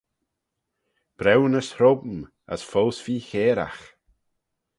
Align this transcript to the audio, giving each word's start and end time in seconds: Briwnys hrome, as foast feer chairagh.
Briwnys 1.17 1.69
hrome, 1.75 2.21
as 2.53 2.61
foast 2.71 2.99
feer 3.05 3.25
chairagh. 3.29 3.83